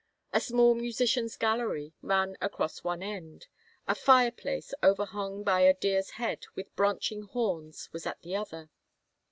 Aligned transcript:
A 0.33 0.41
small 0.41 0.73
musicians' 0.73 1.37
gallery 1.37 1.93
ran 2.01 2.35
across 2.41 2.83
one 2.83 3.03
end; 3.03 3.45
a 3.87 3.93
fire 3.93 4.31
place, 4.31 4.73
overhung 4.81 5.43
by 5.43 5.59
a 5.59 5.75
deer's 5.75 6.09
head 6.17 6.43
with 6.55 6.75
branching 6.75 7.21
horns, 7.21 7.87
was 7.93 8.07
at 8.07 8.19
the 8.23 8.35
other. 8.35 8.71